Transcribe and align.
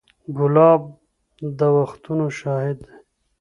ګلاب 0.37 0.81
د 1.57 1.59
وختونو 1.77 2.25
شاهد 2.39 2.77
دی. 2.85 2.95